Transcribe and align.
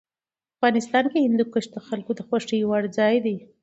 افغانستان 0.55 1.05
کې 1.11 1.25
هندوکش 1.25 1.65
د 1.71 1.75
خلکو 1.87 2.11
د 2.15 2.19
خوښې 2.27 2.59
وړ 2.69 2.83
ځای 2.97 3.15
دی. 3.25 3.37